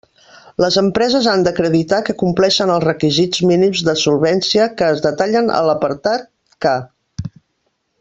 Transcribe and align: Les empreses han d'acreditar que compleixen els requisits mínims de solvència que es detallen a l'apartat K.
Les 0.63 0.77
empreses 0.81 1.27
han 1.33 1.43
d'acreditar 1.47 1.99
que 2.07 2.15
compleixen 2.23 2.73
els 2.77 2.87
requisits 2.89 3.45
mínims 3.53 3.85
de 3.91 3.95
solvència 4.07 4.69
que 4.81 4.91
es 4.97 5.07
detallen 5.09 5.57
a 5.59 5.61
l'apartat 5.71 6.29
K. 6.69 6.79